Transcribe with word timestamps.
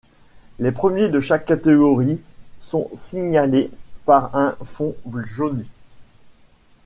Les 0.57 0.71
premiers 0.71 1.09
de 1.09 1.19
chaque 1.19 1.45
catégorie 1.45 2.19
sont 2.59 2.89
signalés 2.95 3.69
par 4.03 4.35
un 4.35 4.57
fond 4.63 4.95
jauni. 5.25 5.69